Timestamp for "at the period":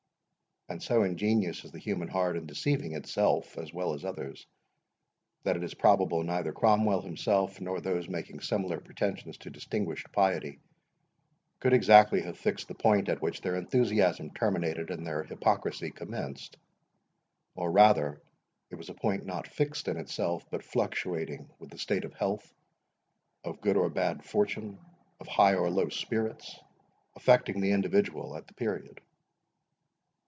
28.37-29.01